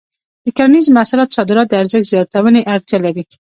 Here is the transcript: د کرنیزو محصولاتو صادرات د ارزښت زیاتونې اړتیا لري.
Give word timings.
د 0.43 0.47
کرنیزو 0.57 0.95
محصولاتو 0.97 1.35
صادرات 1.37 1.67
د 1.69 1.73
ارزښت 1.81 2.09
زیاتونې 2.13 2.61
اړتیا 2.73 2.97
لري. 3.05 3.23